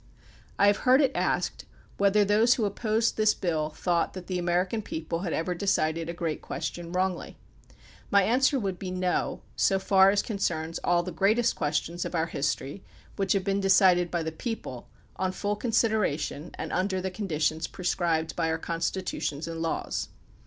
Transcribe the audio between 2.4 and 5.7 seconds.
who opposed this bill thought that the American people had ever